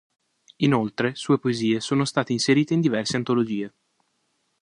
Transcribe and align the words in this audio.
Inoltre, 0.63 1.13
sue 1.13 1.37
poesie 1.37 1.79
sono 1.79 2.05
state 2.05 2.31
inserite 2.31 2.73
in 2.73 2.81
diverse 2.81 3.17
antologie. 3.17 3.71